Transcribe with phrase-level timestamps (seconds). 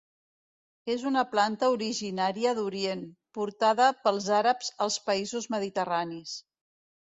[0.93, 3.05] És una planta originària d'Orient,
[3.41, 6.37] portada pels àrabs als països mediterranis.